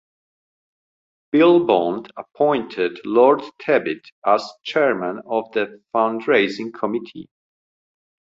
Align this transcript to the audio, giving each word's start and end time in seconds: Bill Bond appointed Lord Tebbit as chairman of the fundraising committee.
Bill 1.31 1.63
Bond 1.67 2.11
appointed 2.17 2.97
Lord 3.05 3.43
Tebbit 3.61 4.03
as 4.25 4.41
chairman 4.63 5.21
of 5.27 5.51
the 5.51 5.79
fundraising 5.95 6.73
committee. 6.73 7.29